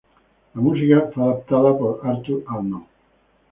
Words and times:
La 0.55 0.59
música 0.61 1.11
fue 1.13 1.21
adaptada 1.23 1.77
por 1.77 2.01
Arthur 2.03 2.43
Altman. 2.47 2.87